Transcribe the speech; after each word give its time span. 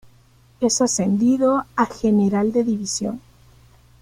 Es 0.61 0.81
ascendido 0.81 1.63
a 1.75 1.85
General 1.85 2.51
de 2.51 2.63
División. 2.63 3.21